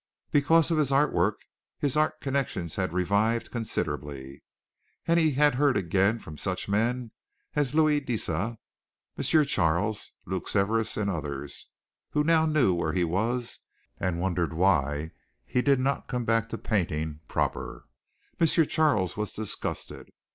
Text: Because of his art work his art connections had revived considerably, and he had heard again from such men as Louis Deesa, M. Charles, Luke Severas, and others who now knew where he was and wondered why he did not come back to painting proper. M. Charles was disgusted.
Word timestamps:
Because 0.31 0.71
of 0.71 0.79
his 0.79 0.91
art 0.91 1.13
work 1.13 1.41
his 1.77 1.95
art 1.95 2.21
connections 2.21 2.73
had 2.75 2.91
revived 2.91 3.51
considerably, 3.51 4.41
and 5.05 5.19
he 5.19 5.33
had 5.33 5.53
heard 5.53 5.77
again 5.77 6.17
from 6.17 6.39
such 6.39 6.67
men 6.67 7.11
as 7.53 7.75
Louis 7.75 8.01
Deesa, 8.01 8.57
M. 9.15 9.23
Charles, 9.45 10.11
Luke 10.25 10.47
Severas, 10.47 10.97
and 10.97 11.07
others 11.07 11.67
who 12.13 12.23
now 12.23 12.47
knew 12.47 12.73
where 12.73 12.93
he 12.93 13.03
was 13.03 13.59
and 13.99 14.19
wondered 14.19 14.53
why 14.55 15.11
he 15.45 15.61
did 15.61 15.79
not 15.79 16.07
come 16.07 16.25
back 16.25 16.49
to 16.49 16.57
painting 16.57 17.19
proper. 17.27 17.87
M. 18.39 18.47
Charles 18.47 19.15
was 19.15 19.33
disgusted. 19.33 20.09